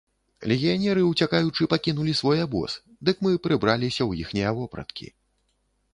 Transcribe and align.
Легіянеры, 0.51 1.01
уцякаючы, 1.09 1.67
пакінулі 1.75 2.17
свой 2.21 2.41
абоз, 2.45 2.71
дык 3.11 3.15
мы 3.27 3.31
прыбраліся 3.47 3.97
ў 4.05 4.11
іхнія 4.25 4.49
вопраткі. 4.61 5.07